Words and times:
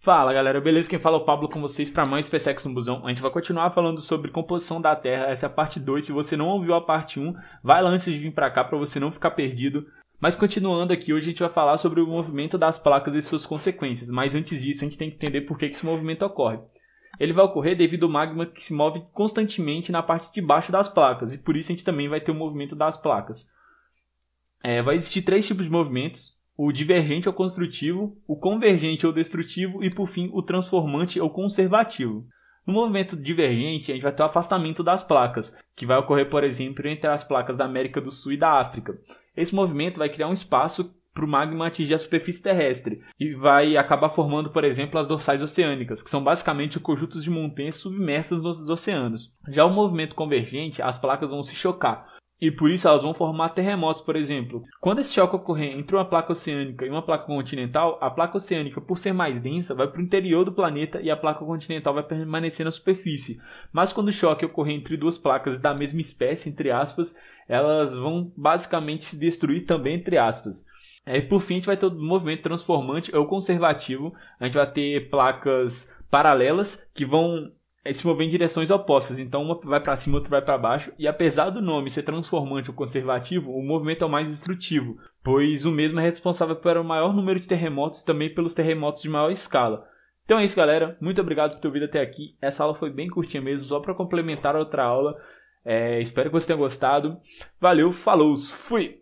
Fala 0.00 0.32
galera, 0.32 0.60
beleza? 0.60 0.88
Quem 0.88 0.98
fala 0.98 1.16
é 1.16 1.20
o 1.20 1.24
Pablo 1.24 1.48
com 1.48 1.60
vocês 1.60 1.90
para 1.90 2.06
mais 2.06 2.26
SpaceX 2.26 2.64
no 2.64 2.72
Busão. 2.72 3.04
A 3.04 3.08
gente 3.08 3.20
vai 3.20 3.32
continuar 3.32 3.70
falando 3.70 4.00
sobre 4.00 4.30
composição 4.30 4.80
da 4.80 4.94
Terra, 4.94 5.26
essa 5.26 5.46
é 5.46 5.48
a 5.48 5.52
parte 5.52 5.80
2. 5.80 6.04
Se 6.04 6.12
você 6.12 6.36
não 6.36 6.46
ouviu 6.46 6.74
a 6.74 6.80
parte 6.80 7.18
1, 7.18 7.34
vai 7.64 7.82
lá 7.82 7.90
antes 7.90 8.04
de 8.06 8.16
vir 8.16 8.32
para 8.32 8.48
cá 8.48 8.62
para 8.62 8.78
você 8.78 9.00
não 9.00 9.10
ficar 9.10 9.32
perdido. 9.32 9.84
Mas 10.20 10.36
continuando 10.36 10.92
aqui, 10.92 11.12
hoje 11.12 11.26
a 11.26 11.30
gente 11.30 11.40
vai 11.40 11.50
falar 11.50 11.78
sobre 11.78 12.00
o 12.00 12.06
movimento 12.06 12.56
das 12.56 12.78
placas 12.78 13.12
e 13.12 13.20
suas 13.20 13.44
consequências. 13.44 14.08
Mas 14.08 14.36
antes 14.36 14.62
disso, 14.62 14.84
a 14.84 14.88
gente 14.88 14.96
tem 14.96 15.10
que 15.10 15.16
entender 15.16 15.40
por 15.40 15.58
que 15.58 15.66
esse 15.66 15.84
movimento 15.84 16.24
ocorre. 16.24 16.60
Ele 17.18 17.32
vai 17.32 17.44
ocorrer 17.44 17.76
devido 17.76 18.06
ao 18.06 18.12
magma 18.12 18.46
que 18.46 18.62
se 18.62 18.72
move 18.72 19.02
constantemente 19.12 19.90
na 19.90 20.00
parte 20.02 20.32
de 20.32 20.40
baixo 20.40 20.70
das 20.70 20.88
placas, 20.88 21.34
e 21.34 21.38
por 21.38 21.56
isso 21.56 21.72
a 21.72 21.74
gente 21.74 21.84
também 21.84 22.08
vai 22.08 22.20
ter 22.20 22.30
o 22.30 22.36
movimento 22.36 22.76
das 22.76 22.96
placas. 22.96 23.52
É, 24.62 24.80
vai 24.80 24.94
existir 24.94 25.22
três 25.22 25.44
tipos 25.44 25.64
de 25.64 25.72
movimentos: 25.72 26.37
o 26.58 26.72
divergente 26.72 27.28
ou 27.28 27.32
construtivo, 27.32 28.20
o 28.26 28.36
convergente 28.36 29.06
ou 29.06 29.12
destrutivo 29.12 29.80
e, 29.80 29.88
por 29.88 30.08
fim, 30.08 30.28
o 30.32 30.42
transformante 30.42 31.20
ou 31.20 31.30
conservativo. 31.30 32.26
No 32.66 32.74
movimento 32.74 33.16
divergente, 33.16 33.92
a 33.92 33.94
gente 33.94 34.02
vai 34.02 34.12
ter 34.12 34.24
o 34.24 34.26
afastamento 34.26 34.82
das 34.82 35.04
placas, 35.04 35.56
que 35.76 35.86
vai 35.86 35.96
ocorrer, 35.96 36.28
por 36.28 36.42
exemplo, 36.42 36.86
entre 36.88 37.06
as 37.06 37.22
placas 37.22 37.56
da 37.56 37.64
América 37.64 38.00
do 38.00 38.10
Sul 38.10 38.32
e 38.32 38.36
da 38.36 38.58
África. 38.58 38.98
Esse 39.36 39.54
movimento 39.54 39.98
vai 39.98 40.08
criar 40.08 40.26
um 40.26 40.32
espaço 40.32 40.92
para 41.14 41.24
o 41.24 41.28
magma 41.28 41.68
atingir 41.68 41.94
a 41.94 41.98
superfície 41.98 42.42
terrestre 42.42 43.00
e 43.20 43.34
vai 43.34 43.76
acabar 43.76 44.08
formando, 44.08 44.50
por 44.50 44.64
exemplo, 44.64 44.98
as 44.98 45.06
dorsais 45.06 45.40
oceânicas, 45.40 46.02
que 46.02 46.10
são 46.10 46.22
basicamente 46.24 46.80
conjuntos 46.80 47.22
de 47.22 47.30
montanhas 47.30 47.76
submersas 47.76 48.42
nos 48.42 48.68
oceanos. 48.68 49.32
Já 49.48 49.64
o 49.64 49.72
movimento 49.72 50.16
convergente, 50.16 50.82
as 50.82 50.98
placas 50.98 51.30
vão 51.30 51.42
se 51.42 51.54
chocar, 51.54 52.18
e 52.40 52.50
por 52.50 52.70
isso 52.70 52.86
elas 52.86 53.02
vão 53.02 53.12
formar 53.12 53.50
terremotos, 53.50 54.00
por 54.00 54.14
exemplo. 54.14 54.62
Quando 54.80 55.00
esse 55.00 55.12
choque 55.12 55.34
ocorrer 55.34 55.76
entre 55.76 55.96
uma 55.96 56.04
placa 56.04 56.32
oceânica 56.32 56.86
e 56.86 56.90
uma 56.90 57.02
placa 57.02 57.26
continental, 57.26 57.98
a 58.00 58.10
placa 58.10 58.36
oceânica, 58.36 58.80
por 58.80 58.96
ser 58.96 59.12
mais 59.12 59.40
densa, 59.40 59.74
vai 59.74 59.88
para 59.88 60.00
o 60.00 60.04
interior 60.04 60.44
do 60.44 60.52
planeta 60.52 61.00
e 61.00 61.10
a 61.10 61.16
placa 61.16 61.44
continental 61.44 61.94
vai 61.94 62.04
permanecer 62.04 62.64
na 62.64 62.70
superfície. 62.70 63.40
Mas 63.72 63.92
quando 63.92 64.08
o 64.08 64.12
choque 64.12 64.44
ocorrer 64.44 64.76
entre 64.76 64.96
duas 64.96 65.18
placas 65.18 65.58
da 65.58 65.74
mesma 65.78 66.00
espécie, 66.00 66.48
entre 66.48 66.70
aspas, 66.70 67.16
elas 67.48 67.96
vão 67.96 68.32
basicamente 68.36 69.04
se 69.04 69.18
destruir 69.18 69.66
também, 69.66 69.96
entre 69.96 70.16
aspas. 70.16 70.64
E 71.04 71.22
por 71.22 71.40
fim, 71.40 71.54
a 71.54 71.56
gente 71.56 71.66
vai 71.66 71.76
ter 71.76 71.86
o 71.86 71.94
movimento 71.94 72.42
transformante 72.42 73.14
ou 73.16 73.26
conservativo. 73.26 74.12
A 74.38 74.44
gente 74.44 74.54
vai 74.54 74.70
ter 74.70 75.08
placas 75.08 75.92
paralelas 76.10 76.86
que 76.94 77.04
vão 77.04 77.50
se 77.92 78.06
mover 78.06 78.26
em 78.26 78.30
direções 78.30 78.70
opostas. 78.70 79.18
Então 79.18 79.42
uma 79.42 79.58
vai 79.62 79.80
para 79.80 79.96
cima, 79.96 80.16
outra 80.16 80.30
vai 80.30 80.42
para 80.42 80.58
baixo. 80.58 80.92
E 80.98 81.06
apesar 81.06 81.50
do 81.50 81.62
nome 81.62 81.90
ser 81.90 82.02
transformante 82.02 82.70
ou 82.70 82.76
conservativo, 82.76 83.52
o 83.52 83.62
movimento 83.62 84.02
é 84.02 84.06
o 84.06 84.10
mais 84.10 84.30
destrutivo, 84.30 84.98
pois 85.22 85.64
o 85.64 85.72
mesmo 85.72 86.00
é 86.00 86.02
responsável 86.02 86.56
pelo 86.56 86.84
maior 86.84 87.14
número 87.14 87.40
de 87.40 87.48
terremotos 87.48 88.00
e 88.00 88.06
também 88.06 88.32
pelos 88.32 88.54
terremotos 88.54 89.02
de 89.02 89.08
maior 89.08 89.30
escala. 89.30 89.86
Então 90.24 90.38
é 90.38 90.44
isso, 90.44 90.56
galera. 90.56 90.96
Muito 91.00 91.20
obrigado 91.20 91.52
por 91.52 91.60
ter 91.60 91.68
ouvido 91.68 91.86
até 91.86 92.00
aqui. 92.00 92.36
Essa 92.40 92.62
aula 92.62 92.74
foi 92.74 92.90
bem 92.90 93.08
curtinha 93.08 93.42
mesmo, 93.42 93.64
só 93.64 93.80
para 93.80 93.94
complementar 93.94 94.54
outra 94.56 94.84
aula. 94.84 95.16
É, 95.64 96.00
espero 96.00 96.30
que 96.30 96.34
você 96.34 96.46
tenha 96.46 96.58
gostado. 96.58 97.18
Valeu, 97.60 97.90
falou, 97.92 98.36
fui! 98.36 99.00